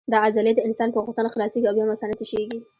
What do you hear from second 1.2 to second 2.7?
خلاصېږي او بیا مثانه تشېږي.